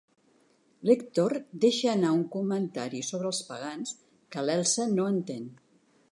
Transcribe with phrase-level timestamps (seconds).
[0.89, 1.33] L'Èctor
[1.65, 3.91] deixa anar un comentari sobre el Pagans
[4.37, 5.45] que l'Elsa no entén.